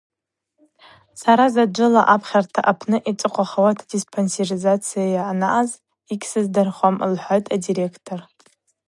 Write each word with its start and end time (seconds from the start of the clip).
Сара 1.21 1.45
заджвыла 1.55 2.01
апхьарта 2.15 2.61
апны 2.71 2.97
йцӏыхъвахауата 3.09 3.83
диспансеризация 3.89 5.21
анаъаз 5.31 5.69
гьсыздырхуам,– 6.21 6.95
лхӏватӏ 7.11 7.51
адиректор. 7.55 8.19